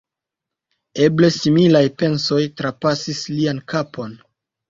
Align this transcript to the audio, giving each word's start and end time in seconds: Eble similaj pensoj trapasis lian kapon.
Eble 1.07 1.29
similaj 1.35 1.83
pensoj 2.01 2.39
trapasis 2.61 3.23
lian 3.35 3.59
kapon. 3.75 4.19